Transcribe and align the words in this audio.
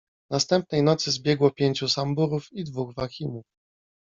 Następnej 0.31 0.83
nocy 0.83 1.11
zbiegło 1.11 1.51
pięciu 1.51 1.87
Samburów 1.89 2.47
i 2.53 2.63
dwóch 2.63 2.93
Wahimów. 2.95 3.45